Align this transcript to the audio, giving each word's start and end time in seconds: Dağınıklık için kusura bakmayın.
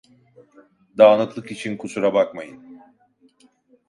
Dağınıklık 0.97 1.51
için 1.51 1.77
kusura 1.77 2.13
bakmayın. 2.13 2.79